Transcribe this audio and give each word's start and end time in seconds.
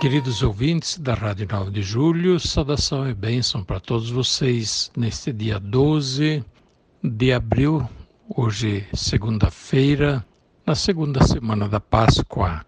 Queridos 0.00 0.42
ouvintes 0.42 0.96
da 0.96 1.12
Rádio 1.12 1.46
9 1.52 1.72
de 1.72 1.82
Julho, 1.82 2.40
saudação 2.40 3.06
e 3.06 3.12
bênção 3.12 3.62
para 3.62 3.78
todos 3.78 4.08
vocês 4.08 4.90
neste 4.96 5.30
dia 5.30 5.60
12 5.60 6.42
de 7.04 7.32
abril, 7.34 7.86
hoje 8.34 8.86
segunda-feira, 8.94 10.24
na 10.66 10.74
segunda 10.74 11.22
semana 11.22 11.68
da 11.68 11.78
Páscoa. 11.78 12.64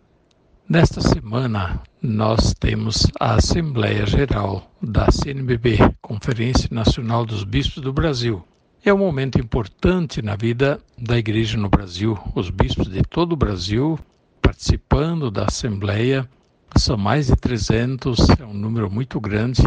Nesta 0.68 1.00
semana, 1.00 1.80
nós 2.02 2.52
temos 2.52 3.06
a 3.18 3.36
Assembleia 3.36 4.04
Geral 4.04 4.70
da 4.82 5.10
CNBB, 5.10 5.78
Conferência 6.02 6.68
Nacional 6.70 7.24
dos 7.24 7.44
Bispos 7.44 7.82
do 7.82 7.94
Brasil. 7.94 8.44
É 8.84 8.92
um 8.92 8.98
momento 8.98 9.40
importante 9.40 10.20
na 10.20 10.36
vida 10.36 10.78
da 10.98 11.16
Igreja 11.16 11.56
no 11.56 11.70
Brasil. 11.70 12.18
Os 12.34 12.50
bispos 12.50 12.90
de 12.90 13.00
todo 13.00 13.32
o 13.32 13.36
Brasil 13.36 13.98
participando 14.42 15.30
da 15.30 15.46
Assembleia 15.46 16.28
são 16.76 16.96
mais 16.96 17.26
de 17.26 17.36
300, 17.36 18.30
é 18.40 18.44
um 18.44 18.54
número 18.54 18.90
muito 18.90 19.20
grande. 19.20 19.62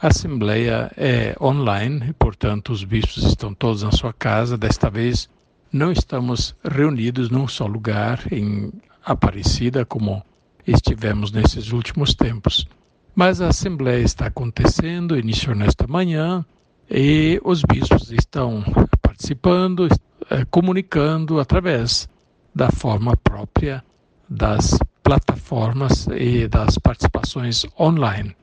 A 0.00 0.08
Assembleia 0.08 0.90
é 0.96 1.36
online, 1.40 2.10
e, 2.10 2.12
portanto, 2.12 2.72
os 2.72 2.84
bispos 2.84 3.24
estão 3.24 3.54
todos 3.54 3.82
na 3.82 3.92
sua 3.92 4.12
casa. 4.12 4.56
Desta 4.56 4.90
vez, 4.90 5.28
não 5.72 5.90
estamos 5.90 6.54
reunidos 6.64 7.30
num 7.30 7.48
só 7.48 7.66
lugar, 7.66 8.20
em 8.32 8.72
Aparecida, 9.04 9.84
como 9.84 10.24
estivemos 10.66 11.30
nesses 11.32 11.72
últimos 11.72 12.14
tempos. 12.14 12.66
Mas 13.14 13.40
a 13.40 13.48
Assembleia 13.48 14.02
está 14.02 14.26
acontecendo, 14.26 15.18
iniciou 15.18 15.54
nesta 15.54 15.86
manhã, 15.86 16.44
e 16.90 17.40
os 17.44 17.62
bispos 17.62 18.10
estão 18.10 18.62
participando, 19.00 19.88
eh, 20.30 20.44
comunicando 20.50 21.38
através 21.38 22.08
da 22.54 22.70
forma 22.70 23.16
própria 23.16 23.84
das 24.28 24.78
plataformas 25.04 26.08
e 26.08 26.48
das 26.48 26.78
participações 26.78 27.64
online. 27.78 28.34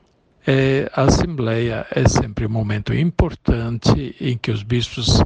É, 0.46 0.90
a 0.94 1.02
Assembleia 1.02 1.86
é 1.90 2.08
sempre 2.08 2.46
um 2.46 2.50
momento 2.50 2.94
importante 2.94 4.16
em 4.20 4.38
que 4.38 4.50
os 4.50 4.62
bispos 4.62 5.22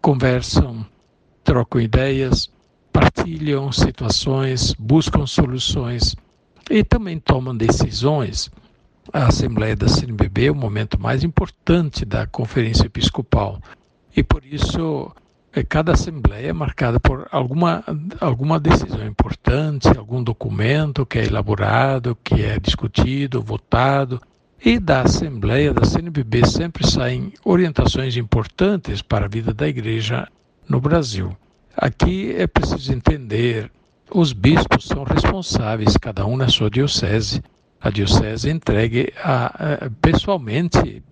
conversam, 0.00 0.84
trocam 1.44 1.80
ideias, 1.80 2.50
partilham 2.92 3.72
situações, 3.72 4.74
buscam 4.74 5.24
soluções 5.26 6.14
e 6.68 6.84
também 6.84 7.18
tomam 7.18 7.56
decisões. 7.56 8.50
A 9.12 9.28
Assembleia 9.28 9.76
da 9.76 9.88
CNBB 9.88 10.46
é 10.46 10.52
o 10.52 10.54
momento 10.54 11.00
mais 11.00 11.22
importante 11.24 12.04
da 12.04 12.26
Conferência 12.26 12.86
Episcopal 12.86 13.60
e 14.16 14.22
por 14.22 14.44
isso 14.44 15.12
cada 15.68 15.92
assembleia 15.92 16.48
é 16.48 16.52
marcada 16.52 16.98
por 16.98 17.28
alguma, 17.30 17.84
alguma 18.18 18.58
decisão 18.58 19.06
importante, 19.06 19.86
algum 19.88 20.22
documento 20.22 21.04
que 21.04 21.18
é 21.18 21.26
elaborado, 21.26 22.16
que 22.24 22.42
é 22.42 22.58
discutido, 22.58 23.42
votado. 23.42 24.18
E 24.64 24.78
da 24.78 25.02
Assembleia, 25.02 25.74
da 25.74 25.84
CNBB, 25.84 26.46
sempre 26.46 26.88
saem 26.88 27.34
orientações 27.44 28.16
importantes 28.16 29.02
para 29.02 29.26
a 29.26 29.28
vida 29.28 29.52
da 29.52 29.68
Igreja 29.68 30.26
no 30.66 30.80
Brasil. 30.80 31.36
Aqui 31.76 32.32
é 32.38 32.46
preciso 32.46 32.92
entender: 32.92 33.70
os 34.10 34.32
bispos 34.32 34.86
são 34.86 35.04
responsáveis, 35.04 35.96
cada 35.98 36.24
um 36.24 36.36
na 36.36 36.48
sua 36.48 36.70
diocese. 36.70 37.42
A 37.80 37.90
diocese 37.90 38.48
entregue 38.48 39.12
a, 39.22 39.46
a, 39.46 39.90
pessoalmente 40.00 41.02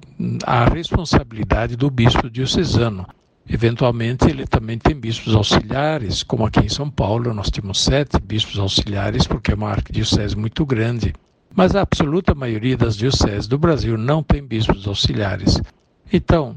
a 0.47 0.67
responsabilidade 0.67 1.77
do 1.77 1.91
bispo 1.91 2.31
diocesano 2.31 3.05
Eventualmente, 3.49 4.27
ele 4.29 4.47
também 4.47 4.79
tem 4.79 4.95
bispos 4.95 5.35
auxiliares, 5.35 6.23
como 6.23 6.47
aqui 6.47 6.61
em 6.61 6.69
São 6.69 6.91
Paulo, 6.91 7.35
nós 7.35 7.51
temos 7.51 7.81
sete 7.81 8.19
bispos 8.21 8.59
auxiliares, 8.59 9.27
porque 9.27 9.53
é 9.53 9.55
uma 9.55 9.71
arquidiocese 9.71 10.37
muito 10.37 10.65
grande. 10.65 11.13
Mas 11.55 11.75
a 11.75 11.81
absoluta 11.81 12.35
maioria 12.35 12.77
das 12.77 12.97
dioceses 12.97 13.49
do 13.49 13.59
Brasil 13.59 13.99
não 13.99 14.23
tem 14.23 14.43
bispos 14.43 14.87
auxiliares. 14.87 15.61
Então, 16.13 16.57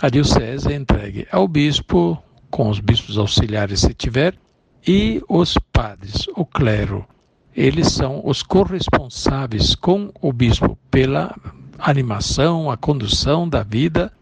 a 0.00 0.08
diocese 0.08 0.70
é 0.70 0.76
entregue 0.76 1.26
ao 1.30 1.48
bispo, 1.48 2.22
com 2.50 2.68
os 2.68 2.78
bispos 2.78 3.16
auxiliares 3.16 3.80
se 3.80 3.94
tiver, 3.94 4.34
e 4.86 5.22
os 5.28 5.56
padres, 5.72 6.26
o 6.36 6.44
clero. 6.44 7.06
Eles 7.56 7.88
são 7.92 8.20
os 8.24 8.42
corresponsáveis 8.42 9.74
com 9.74 10.12
o 10.20 10.32
bispo 10.32 10.76
pela 10.90 11.34
animação, 11.78 12.70
a 12.70 12.76
condução 12.76 13.48
da 13.48 13.62
vida 13.62 14.12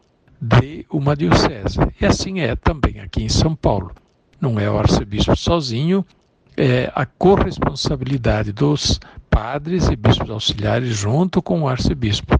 de 0.42 0.84
uma 0.90 1.14
diocese. 1.14 1.78
E 2.00 2.04
assim 2.04 2.40
é 2.40 2.56
também 2.56 2.98
aqui 2.98 3.22
em 3.22 3.28
São 3.28 3.54
Paulo. 3.54 3.92
Não 4.40 4.58
é 4.58 4.68
o 4.68 4.76
arcebispo 4.76 5.36
sozinho, 5.36 6.04
é 6.56 6.90
a 6.96 7.06
corresponsabilidade 7.06 8.50
dos 8.52 8.98
padres 9.30 9.88
e 9.88 9.94
bispos 9.94 10.28
auxiliares 10.28 10.96
junto 10.96 11.40
com 11.40 11.62
o 11.62 11.68
arcebispo. 11.68 12.36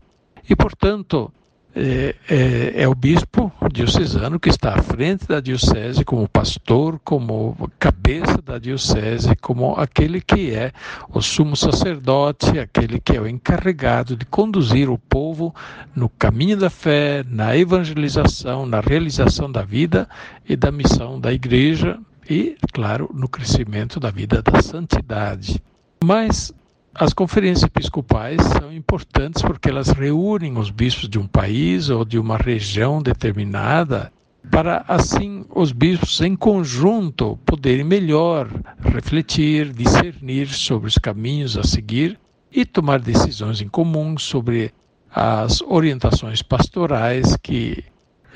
E, 0.50 0.56
portanto, 0.56 1.32
é, 1.74 2.14
é, 2.28 2.82
é, 2.82 2.88
o 2.88 2.94
bispo 2.94 3.50
diocesano 3.72 4.38
que 4.38 4.50
está 4.50 4.74
à 4.74 4.82
frente 4.82 5.26
da 5.26 5.40
diocese 5.40 6.04
como 6.04 6.28
pastor, 6.28 7.00
como 7.02 7.56
cabeça 7.78 8.42
da 8.44 8.58
diocese, 8.58 9.34
como 9.36 9.74
aquele 9.74 10.20
que 10.20 10.50
é 10.54 10.72
o 11.08 11.22
sumo 11.22 11.56
sacerdote, 11.56 12.58
aquele 12.58 13.00
que 13.00 13.16
é 13.16 13.20
o 13.20 13.26
encarregado 13.26 14.14
de 14.14 14.26
conduzir 14.26 14.90
o 14.90 14.98
povo 14.98 15.54
no 15.94 16.08
caminho 16.10 16.58
da 16.58 16.68
fé, 16.68 17.24
na 17.26 17.56
evangelização, 17.56 18.66
na 18.66 18.80
realização 18.80 19.50
da 19.50 19.62
vida 19.62 20.06
e 20.46 20.54
da 20.56 20.70
missão 20.70 21.18
da 21.18 21.32
igreja 21.32 21.98
e, 22.28 22.56
claro, 22.72 23.10
no 23.14 23.28
crescimento 23.28 23.98
da 23.98 24.10
vida 24.10 24.42
da 24.42 24.60
santidade. 24.60 25.62
Mas 26.04 26.52
as 26.94 27.12
conferências 27.14 27.64
episcopais 27.64 28.40
são 28.58 28.72
importantes 28.72 29.40
porque 29.40 29.70
elas 29.70 29.88
reúnem 29.88 30.58
os 30.58 30.70
bispos 30.70 31.08
de 31.08 31.18
um 31.18 31.26
país 31.26 31.88
ou 31.88 32.04
de 32.04 32.18
uma 32.18 32.36
região 32.36 33.00
determinada 33.00 34.12
para 34.50 34.84
assim 34.86 35.46
os 35.54 35.72
bispos 35.72 36.20
em 36.20 36.36
conjunto 36.36 37.38
poderem 37.46 37.84
melhor 37.84 38.48
refletir, 38.80 39.72
discernir 39.72 40.48
sobre 40.48 40.88
os 40.88 40.98
caminhos 40.98 41.56
a 41.56 41.62
seguir 41.62 42.18
e 42.50 42.66
tomar 42.66 43.00
decisões 43.00 43.62
em 43.62 43.68
comum 43.68 44.18
sobre 44.18 44.74
as 45.10 45.62
orientações 45.62 46.42
pastorais 46.42 47.36
que 47.42 47.84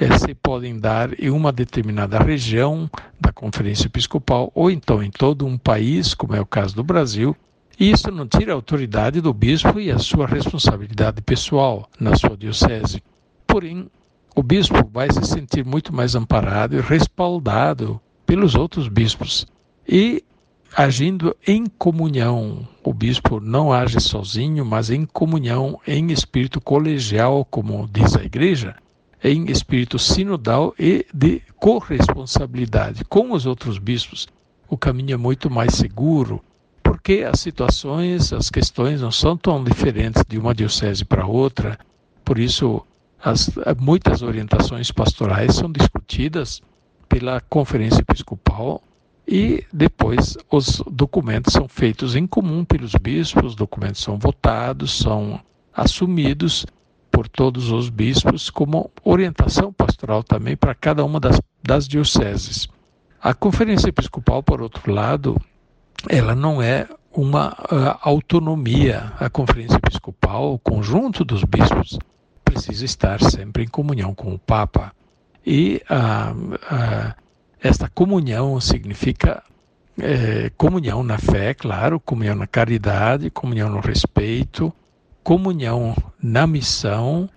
eh, 0.01 0.19
se 0.19 0.35
podem 0.35 0.79
dar 0.79 1.19
em 1.21 1.29
uma 1.29 1.53
determinada 1.53 2.19
região 2.19 2.89
da 3.21 3.33
Conferência 3.33 3.87
Episcopal 3.87 4.51
ou 4.55 4.71
então 4.71 5.03
em 5.03 5.11
todo 5.11 5.47
um 5.47 5.59
país, 5.59 6.15
como 6.15 6.35
é 6.35 6.41
o 6.41 6.47
caso 6.47 6.75
do 6.75 6.85
Brasil, 6.85 7.37
isso 7.79 8.11
não 8.11 8.27
tira 8.27 8.53
a 8.53 8.55
autoridade 8.55 9.21
do 9.21 9.35
bispo 9.35 9.79
e 9.79 9.91
a 9.91 9.99
sua 9.99 10.27
responsabilidade 10.27 11.21
pessoal 11.21 11.89
na 12.01 12.17
sua 12.17 12.37
diocese. 12.37 13.03
Porém, 13.47 13.91
o 14.35 14.43
bispo 14.43 14.89
vai 14.93 15.11
se 15.13 15.25
sentir 15.25 15.65
muito 15.65 15.95
mais 15.95 16.15
amparado 16.15 16.77
e 16.77 16.81
respaldado 16.81 18.01
pelos 18.25 18.55
outros 18.55 18.89
bispos. 18.89 19.47
E 19.87 20.25
agindo 20.75 21.35
em 21.47 21.67
comunhão. 21.67 22.69
O 22.85 22.93
bispo 22.93 23.41
não 23.41 23.73
age 23.73 24.01
sozinho, 24.01 24.65
mas 24.65 24.91
em 24.91 25.07
comunhão, 25.07 25.81
em 25.87 26.11
espírito 26.13 26.61
colegial, 26.61 27.47
como 27.47 27.89
diz 27.91 28.15
a 28.15 28.23
igreja, 28.23 28.77
em 29.25 29.51
espírito 29.51 29.99
sinodal 29.99 30.75
e 30.79 31.07
de 31.13 31.43
corresponsabilidade 31.57 33.05
com 33.07 33.33
os 33.33 33.47
outros 33.47 33.79
bispos. 33.79 34.29
O 34.69 34.77
caminho 34.77 35.15
é 35.15 35.17
muito 35.17 35.49
mais 35.49 35.75
seguro, 35.75 36.43
porque 36.87 37.27
as 37.29 37.41
situações, 37.41 38.33
as 38.33 38.49
questões 38.49 39.01
não 39.01 39.11
são 39.11 39.37
tão 39.37 39.65
diferentes 39.65 40.23
de 40.29 40.39
uma 40.39 40.55
diocese 40.55 41.05
para 41.05 41.27
outra, 41.27 41.77
por 42.25 42.39
isso 42.39 42.81
as, 43.21 43.51
muitas 43.77 44.23
orientações 44.23 44.93
pastorais 44.93 45.57
são 45.57 45.71
discutidas 45.71 46.63
pela 47.09 47.41
Conferência 47.41 48.01
Episcopal 48.03 48.81
e 49.27 49.65
depois 49.73 50.37
os 50.49 50.81
documentos 50.89 51.55
são 51.55 51.67
feitos 51.67 52.15
em 52.15 52.25
comum 52.25 52.65
pelos 52.65 52.93
bispos, 52.95 53.47
os 53.47 53.55
documentos 53.57 54.01
são 54.01 54.17
votados, 54.17 54.97
são 54.97 55.41
assumidos 55.75 56.67
por 57.11 57.29
todos 57.29 57.73
os 57.73 57.89
bispos 57.89 58.49
como 58.49 58.93
orientação 59.03 59.73
pastoral 59.73 60.23
também 60.23 60.57
para 60.57 60.73
cada 60.73 61.05
uma 61.05 61.19
das, 61.19 61.41
das 61.65 61.89
dioceses. 61.89 62.69
A 63.21 63.35
Conferência 63.35 63.89
Episcopal, 63.89 64.41
por 64.41 64.63
outro 64.63 64.93
lado, 64.93 65.37
ela 66.09 66.35
não 66.35 66.61
é 66.61 66.89
uma 67.13 67.53
uh, 67.53 67.99
autonomia, 68.03 69.13
a 69.19 69.31
Conferência 69.31 69.77
Episcopal, 69.77 70.55
o 70.55 70.59
conjunto 70.59 71.25
dos 71.25 71.43
bispos, 71.45 71.99
precisa 72.45 72.85
estar 72.85 73.21
sempre 73.23 73.65
em 73.65 73.69
comunhão 73.69 74.15
com 74.15 74.35
o 74.35 74.39
Papa. 74.39 74.93
E 75.45 75.81
ah, 75.89 76.35
ah, 76.71 77.15
esta 77.63 77.89
comunhão 77.89 78.61
significa 78.61 79.43
é, 80.01 80.51
comunhão 80.57 81.03
na 81.03 81.19
fé, 81.19 81.55
claro, 81.55 82.01
comunhão 82.01 82.35
na 82.35 82.47
caridade, 82.47 83.31
comunhão 83.31 83.71
no 83.71 83.81
respeito, 83.81 84.73
comunhão 85.23 85.97
na 86.23 86.47
missão, 86.47 87.29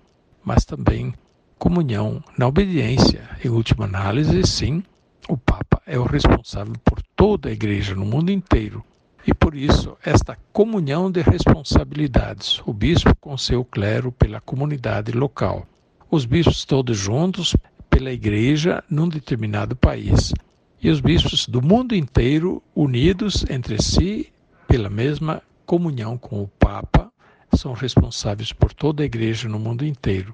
mas 0.44 0.66
também 0.66 1.14
comunhão 1.58 2.24
na 2.38 2.48
obediência. 2.48 3.22
Em 3.44 3.50
última 3.50 3.86
análise, 3.86 4.44
sim, 4.46 4.84
o 5.30 5.38
Papa 5.38 5.80
é 5.86 5.98
o 6.00 6.04
responsável 6.04 6.74
por 6.84 7.00
toda 7.16 7.50
a 7.50 7.52
igreja 7.52 7.94
no 7.94 8.04
mundo 8.04 8.32
inteiro. 8.32 8.84
E 9.28 9.32
por 9.32 9.54
isso, 9.54 9.96
esta 10.04 10.36
comunhão 10.52 11.12
de 11.12 11.22
responsabilidades, 11.22 12.60
o 12.66 12.74
bispo 12.74 13.16
com 13.22 13.38
seu 13.38 13.64
clero 13.64 14.12
pela 14.12 14.42
comunidade 14.42 15.12
local, 15.12 15.68
os 16.10 16.26
bispos 16.26 16.66
todos 16.66 16.98
juntos 16.98 17.56
pela 17.92 18.12
igreja 18.12 18.84
num 18.90 19.08
determinado 19.08 19.76
país, 19.76 20.34
e 20.82 20.90
os 20.90 21.00
bispos 21.00 21.48
do 21.48 21.62
mundo 21.62 21.94
inteiro 21.94 22.64
unidos 22.76 23.46
entre 23.52 23.80
si 23.80 24.34
pela 24.68 24.90
mesma 24.90 25.44
comunhão 25.64 26.18
com 26.18 26.42
o 26.42 26.48
Papa, 26.48 27.12
são 27.54 27.74
responsáveis 27.74 28.52
por 28.52 28.74
toda 28.74 29.04
a 29.04 29.06
igreja 29.06 29.48
no 29.48 29.60
mundo 29.60 29.86
inteiro. 29.86 30.34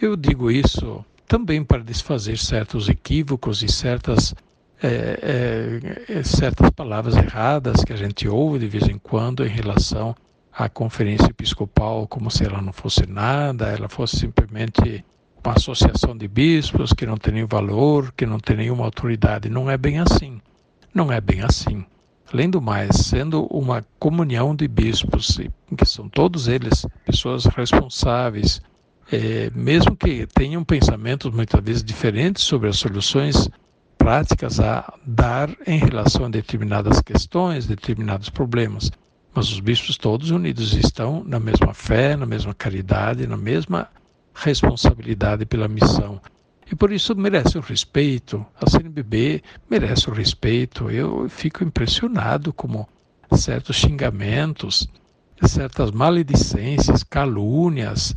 Eu 0.00 0.16
digo 0.16 0.50
isso 0.50 1.04
também 1.26 1.64
para 1.64 1.82
desfazer 1.82 2.38
certos 2.38 2.88
equívocos 2.88 3.62
e 3.62 3.68
certas, 3.68 4.34
é, 4.82 5.80
é, 6.08 6.22
certas 6.22 6.70
palavras 6.70 7.16
erradas 7.16 7.84
que 7.84 7.92
a 7.92 7.96
gente 7.96 8.28
ouve 8.28 8.58
de 8.58 8.68
vez 8.68 8.88
em 8.88 8.98
quando 8.98 9.44
em 9.44 9.48
relação 9.48 10.14
à 10.52 10.68
conferência 10.68 11.26
episcopal, 11.26 12.06
como 12.06 12.30
se 12.30 12.44
ela 12.44 12.60
não 12.60 12.72
fosse 12.72 13.06
nada, 13.06 13.68
ela 13.68 13.88
fosse 13.88 14.18
simplesmente 14.18 15.04
uma 15.44 15.54
associação 15.54 16.16
de 16.16 16.26
bispos 16.26 16.92
que 16.92 17.06
não 17.06 17.16
tem 17.16 17.34
nenhum 17.34 17.46
valor, 17.46 18.12
que 18.16 18.24
não 18.24 18.38
tem 18.38 18.56
nenhuma 18.56 18.84
autoridade. 18.84 19.50
Não 19.50 19.70
é 19.70 19.76
bem 19.76 19.98
assim. 19.98 20.40
Não 20.94 21.12
é 21.12 21.20
bem 21.20 21.42
assim. 21.42 21.84
Além 22.32 22.48
do 22.48 22.60
mais, 22.60 22.96
sendo 22.96 23.44
uma 23.46 23.84
comunhão 23.98 24.56
de 24.56 24.66
bispos, 24.66 25.38
que 25.76 25.84
são 25.84 26.08
todos 26.08 26.48
eles 26.48 26.86
pessoas 27.04 27.44
responsáveis, 27.44 28.62
é, 29.12 29.50
mesmo 29.54 29.96
que 29.96 30.26
tenham 30.26 30.64
pensamentos 30.64 31.32
muitas 31.32 31.62
vezes 31.62 31.84
diferentes 31.84 32.42
sobre 32.44 32.68
as 32.68 32.78
soluções 32.78 33.48
práticas 33.98 34.60
a 34.60 34.92
dar 35.06 35.50
em 35.66 35.78
relação 35.78 36.26
a 36.26 36.28
determinadas 36.28 37.00
questões, 37.00 37.66
determinados 37.66 38.28
problemas. 38.28 38.90
Mas 39.34 39.50
os 39.50 39.60
bispos 39.60 39.96
todos 39.96 40.30
unidos 40.30 40.74
estão 40.74 41.24
na 41.24 41.40
mesma 41.40 41.74
fé, 41.74 42.16
na 42.16 42.26
mesma 42.26 42.54
caridade, 42.54 43.26
na 43.26 43.36
mesma 43.36 43.88
responsabilidade 44.34 45.44
pela 45.46 45.68
missão. 45.68 46.20
E 46.70 46.74
por 46.74 46.92
isso 46.92 47.14
merece 47.14 47.58
o 47.58 47.60
respeito. 47.60 48.44
A 48.60 48.68
CNBB 48.68 49.42
merece 49.68 50.08
o 50.08 50.12
respeito. 50.12 50.90
Eu 50.90 51.28
fico 51.28 51.64
impressionado 51.64 52.52
como 52.52 52.88
certos 53.36 53.76
xingamentos, 53.76 54.88
certas 55.42 55.90
maledicências, 55.90 57.02
calúnias, 57.02 58.14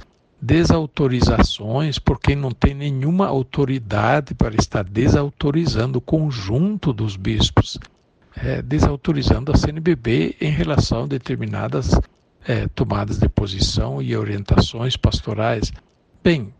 desautorizações 0.47 1.99
por 1.99 2.21
quem 2.21 2.33
não 2.33 2.51
tem 2.51 2.73
nenhuma 2.73 3.27
autoridade 3.27 4.33
para 4.33 4.55
estar 4.55 4.85
desautorizando 4.85 5.97
o 5.97 6.01
conjunto 6.01 6.93
dos 6.93 7.17
bispos, 7.17 7.77
é, 8.33 8.61
desautorizando 8.61 9.51
a 9.51 9.57
CNBB 9.57 10.37
em 10.39 10.49
relação 10.49 11.03
a 11.03 11.07
determinadas 11.07 11.91
é, 12.45 12.65
tomadas 12.69 13.19
de 13.19 13.27
posição 13.27 14.01
e 14.01 14.15
orientações 14.15 14.95
pastorais. 14.95 15.73
Bem, 16.23 16.53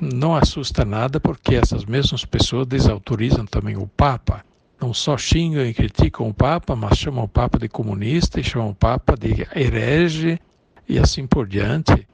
não 0.00 0.34
assusta 0.34 0.82
nada 0.82 1.20
porque 1.20 1.54
essas 1.54 1.84
mesmas 1.84 2.24
pessoas 2.24 2.66
desautorizam 2.66 3.44
também 3.44 3.76
o 3.76 3.86
Papa. 3.86 4.42
Não 4.80 4.94
só 4.94 5.18
xingam 5.18 5.66
e 5.66 5.74
criticam 5.74 6.30
o 6.30 6.32
Papa, 6.32 6.74
mas 6.74 6.96
chamam 6.96 7.24
o 7.24 7.28
Papa 7.28 7.58
de 7.58 7.68
comunista 7.68 8.40
e 8.40 8.44
chamam 8.44 8.70
o 8.70 8.74
Papa 8.74 9.14
de 9.18 9.46
herege 9.54 10.40
e 10.88 10.98
assim 10.98 11.26
por 11.26 11.46
diante. 11.46 12.07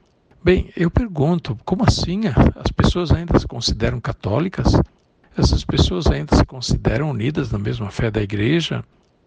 Bem, 0.45 0.71
eu 0.77 0.91
pergunto, 0.91 1.57
como 1.65 1.83
assim 1.83 2.21
as 2.55 2.71
pessoas 2.71 3.11
ainda 3.11 3.39
se 3.39 3.47
consideram 3.47 3.99
católicas? 3.99 4.79
Essas 5.35 5.65
pessoas 5.65 6.05
ainda 6.05 6.35
se 6.35 6.45
consideram 6.45 7.09
unidas 7.09 7.51
na 7.51 7.57
mesma 7.57 7.89
fé 7.89 8.11
da 8.11 8.21
igreja? 8.21 8.85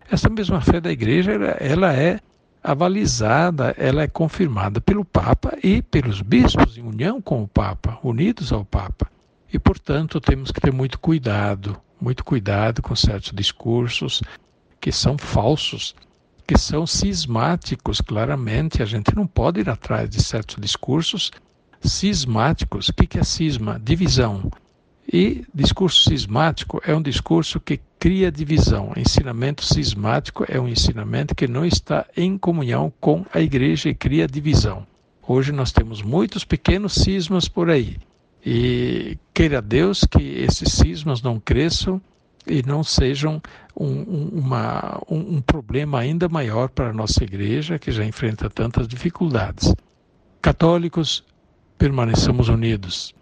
Essa 0.09 0.29
mesma 0.29 0.61
fé 0.61 0.81
da 0.81 0.93
igreja, 0.93 1.33
ela, 1.59 1.93
é 1.93 2.21
avalizada, 2.63 3.75
ela 3.77 4.05
é 4.05 4.07
confirmada 4.07 4.81
pelo 4.81 5.05
Papa 5.05 5.59
e 5.61 5.83
pelos 5.83 6.23
bispos 6.23 6.79
em 6.79 6.83
união 6.83 7.21
com 7.21 7.43
o 7.43 7.49
Papa, 7.49 7.99
unidos 8.05 8.53
ao 8.53 8.65
Papa. 8.65 9.11
E, 9.53 9.59
portanto, 9.59 10.21
temos 10.21 10.53
que 10.53 10.61
ter 10.61 10.73
muito 10.73 11.01
cuidado, 11.01 11.77
muito 12.01 12.25
cuidado 12.25 12.81
com 12.81 12.95
certos 12.95 13.33
discursos 13.35 14.23
que 14.81 14.93
são 14.93 15.19
falsos, 15.19 15.97
que 16.49 16.57
são 16.59 16.87
cismáticos, 16.87 18.01
claramente. 18.01 18.83
A 18.83 18.87
gente 18.87 19.15
não 19.15 19.27
pode 19.27 19.61
ir 19.61 19.69
atrás 19.69 20.09
de 20.09 20.23
certos 20.23 20.57
discursos 20.59 21.31
cismáticos. 21.83 22.89
O 22.89 22.95
que 22.95 23.19
é 23.19 23.23
cisma? 23.23 23.79
Divisão. 23.79 24.51
E 25.13 25.45
discurso 25.55 26.09
cismático 26.09 26.81
é 26.87 26.95
um 26.95 27.03
discurso 27.03 27.61
que 27.61 27.79
cria 27.99 28.33
divisão. 28.33 28.93
Ensinamento 28.97 29.63
cismático 29.63 30.47
é 30.49 30.59
um 30.59 30.67
ensinamento 30.67 31.35
que 31.35 31.47
não 31.47 31.67
está 31.67 32.07
em 32.17 32.39
comunhão 32.39 32.91
com 32.99 33.27
a 33.33 33.41
igreja 33.41 33.91
e 33.91 33.95
cria 33.95 34.27
divisão. 34.27 34.87
Hoje 35.27 35.53
nós 35.53 35.71
temos 35.71 36.01
muitos 36.01 36.47
pequenos 36.47 36.95
cismas 36.95 37.47
por 37.47 37.69
aí. 37.69 37.99
E 38.45 39.19
queira 39.35 39.61
Deus 39.61 40.03
que 40.05 40.23
esses 40.23 40.73
cismas 40.73 41.21
não 41.21 41.39
cresçam 41.39 42.01
e 42.47 42.63
não 42.67 42.83
sejam 42.83 43.41
um, 43.79 44.31
uma, 44.33 45.01
um, 45.09 45.37
um 45.37 45.41
problema 45.41 46.01
ainda 46.01 46.29
maior 46.29 46.69
para 46.69 46.91
a 46.91 46.93
nossa 46.93 47.23
igreja, 47.23 47.79
que 47.79 47.93
já 47.93 48.05
enfrenta 48.05 48.51
tantas 48.51 48.89
dificuldades. 48.89 49.75
Católicos, 50.43 51.25
permaneçamos 51.77 52.49
unidos 52.49 53.15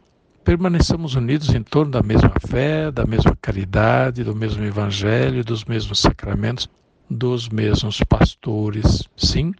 permaneçamos 0.47 1.17
unidos 1.17 1.53
em 1.53 1.61
torno 1.61 1.91
da 1.91 2.05
mesma 2.05 2.33
fé, 2.47 2.89
da 2.93 3.05
mesma 3.05 3.37
caridade, 3.43 4.23
do 4.23 4.33
mesmo 4.33 4.63
evangelho, 4.63 5.45
dos 5.45 5.65
mesmos 5.65 5.99
sacramentos, 5.99 6.69
dos 7.11 7.49
mesmos 7.49 8.01
pastores. 8.09 9.03
Sim, 9.17 9.53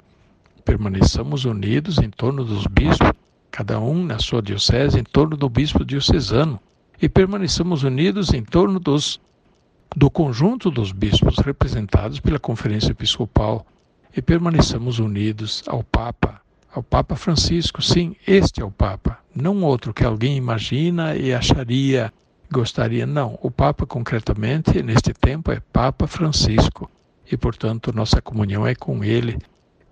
permaneçamos 0.65 1.45
unidos 1.45 1.99
em 1.99 2.09
torno 2.09 2.45
dos 2.45 2.69
bispos, 2.69 3.11
cada 3.51 3.81
um 3.81 4.05
na 4.05 4.21
sua 4.21 4.41
diocese, 4.41 5.01
em 5.01 5.03
torno 5.03 5.37
do 5.37 5.49
bispo 5.49 5.85
diocesano, 5.85 6.61
e 7.03 7.09
permaneçamos 7.09 7.83
unidos 7.83 8.33
em 8.33 8.45
torno 8.45 8.79
dos 8.79 9.21
do 9.95 10.11
conjunto 10.11 10.71
dos 10.71 10.93
bispos 10.93 11.39
representados 11.39 12.21
pela 12.21 12.39
Conferência 12.39 12.91
Episcopal 12.91 13.67
e 14.17 14.23
permaneçamos 14.23 14.99
unidos 14.99 15.63
ao 15.67 15.83
Papa, 15.83 16.41
ao 16.75 16.83
Papa 16.83 17.17
Francisco. 17.17 17.83
Sim, 17.83 18.17
este 18.27 18.61
é 18.61 18.65
o 18.65 18.71
Papa, 18.71 19.19
não 19.35 19.63
outro 19.63 19.93
que 19.93 20.05
alguém 20.05 20.37
imagina 20.37 21.15
e 21.15 21.33
acharia, 21.33 22.13
gostaria. 22.51 23.07
Não, 23.07 23.39
o 23.43 23.51
Papa 23.51 23.87
concretamente 23.87 24.83
neste 24.83 25.13
tempo 25.13 25.53
é 25.53 25.61
Papa 25.73 26.07
Francisco 26.07 26.91
e, 27.31 27.37
portanto, 27.37 27.93
nossa 27.93 28.23
comunhão 28.23 28.67
é 28.67 28.75
com 28.75 29.05
ele. 29.05 29.39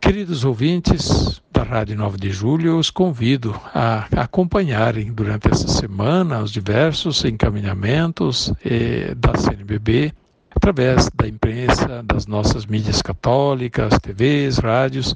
Queridos 0.00 0.44
ouvintes 0.44 1.42
Rádio 1.64 1.96
9 1.96 2.18
de 2.18 2.30
Julho, 2.30 2.72
eu 2.72 2.78
os 2.78 2.90
convido 2.90 3.58
a 3.74 4.06
acompanharem 4.16 5.10
durante 5.12 5.50
essa 5.50 5.66
semana 5.66 6.40
os 6.42 6.52
diversos 6.52 7.24
encaminhamentos 7.24 8.52
eh, 8.64 9.14
da 9.16 9.34
CNBB 9.34 10.12
através 10.54 11.10
da 11.14 11.26
imprensa, 11.26 12.02
das 12.02 12.26
nossas 12.26 12.66
mídias 12.66 13.02
católicas, 13.02 13.98
TVs, 13.98 14.58
rádios, 14.58 15.14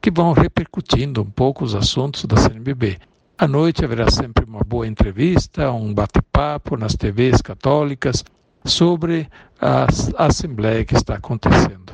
que 0.00 0.10
vão 0.10 0.32
repercutindo 0.32 1.20
um 1.20 1.30
pouco 1.30 1.64
os 1.64 1.74
assuntos 1.74 2.24
da 2.24 2.36
CNBB. 2.36 2.98
À 3.36 3.46
noite 3.46 3.84
haverá 3.84 4.10
sempre 4.10 4.44
uma 4.44 4.60
boa 4.60 4.86
entrevista, 4.86 5.70
um 5.72 5.92
bate-papo 5.92 6.76
nas 6.76 6.94
TVs 6.94 7.42
católicas 7.42 8.24
sobre 8.64 9.28
a 9.60 9.86
Assembleia 10.16 10.84
que 10.84 10.94
está 10.94 11.16
acontecendo. 11.16 11.92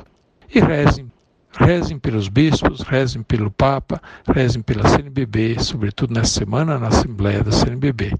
E 0.53 0.59
rezem, 0.59 1.11
rezem 1.57 1.97
pelos 1.97 2.27
bispos, 2.27 2.81
rezem 2.81 3.23
pelo 3.23 3.49
Papa, 3.49 4.01
rezem 4.27 4.61
pela 4.61 4.87
CNBB, 4.87 5.57
sobretudo 5.59 6.13
nessa 6.13 6.39
semana 6.39 6.77
na 6.77 6.87
Assembleia 6.87 7.43
da 7.43 7.51
CNBB. 7.51 8.13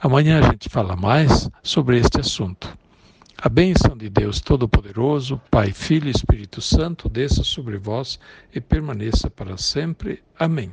Amanhã 0.00 0.40
a 0.40 0.50
gente 0.50 0.68
fala 0.68 0.94
mais 0.94 1.48
sobre 1.62 1.98
este 1.98 2.20
assunto. 2.20 2.76
A 3.38 3.48
bênção 3.48 3.96
de 3.96 4.08
Deus 4.08 4.40
Todo-Poderoso, 4.40 5.40
Pai, 5.50 5.72
Filho 5.72 6.08
e 6.08 6.10
Espírito 6.10 6.60
Santo, 6.62 7.08
desça 7.08 7.44
sobre 7.44 7.76
vós 7.76 8.18
e 8.54 8.60
permaneça 8.60 9.28
para 9.28 9.56
sempre. 9.56 10.22
Amém. 10.38 10.70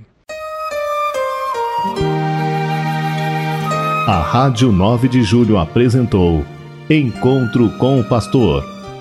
A 4.08 4.22
Rádio 4.22 4.72
9 4.72 5.08
de 5.08 5.24
Julho 5.24 5.58
apresentou 5.58 6.46
Encontro 6.90 7.70
com 7.78 8.00
o 8.00 8.04
Pastor, 8.04 8.64